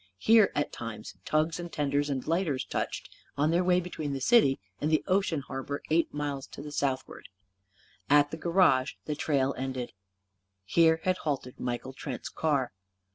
[0.17, 3.07] Here, at times, tugs and tenders and lighters touched;
[3.37, 7.29] on their way between the city and the ocean harbour, eight miles to southward.
[8.09, 9.93] At the garage the trail ended.
[10.65, 12.71] Here had halted Michael Trent's car.